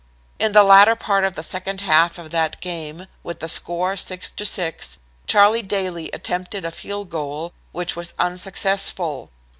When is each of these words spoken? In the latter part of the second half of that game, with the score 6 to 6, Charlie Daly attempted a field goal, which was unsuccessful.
In 0.39 0.53
the 0.53 0.63
latter 0.63 0.95
part 0.95 1.23
of 1.23 1.35
the 1.35 1.43
second 1.43 1.81
half 1.81 2.17
of 2.17 2.31
that 2.31 2.59
game, 2.59 3.05
with 3.21 3.39
the 3.39 3.47
score 3.47 3.95
6 3.95 4.31
to 4.31 4.47
6, 4.47 4.97
Charlie 5.27 5.61
Daly 5.61 6.09
attempted 6.11 6.65
a 6.65 6.71
field 6.71 7.11
goal, 7.11 7.53
which 7.71 7.95
was 7.95 8.15
unsuccessful. 8.17 9.29